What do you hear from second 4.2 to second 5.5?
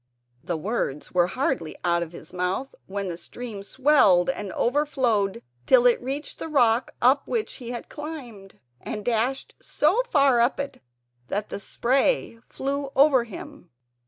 and overflowed